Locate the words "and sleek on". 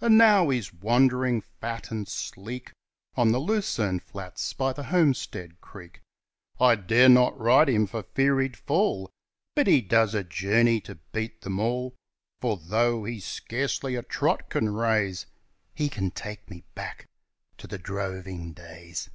1.92-3.30